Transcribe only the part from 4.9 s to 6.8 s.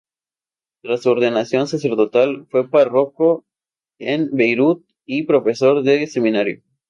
y profesor de seminario.